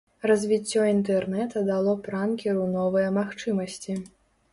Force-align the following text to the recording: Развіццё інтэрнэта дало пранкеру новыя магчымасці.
Развіццё 0.29 0.85
інтэрнэта 0.91 1.63
дало 1.67 1.93
пранкеру 2.07 2.65
новыя 2.77 3.13
магчымасці. 3.19 3.99